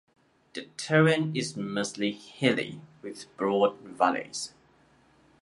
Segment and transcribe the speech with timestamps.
[0.53, 4.51] The terrain is mostly hilly, with broad valleys.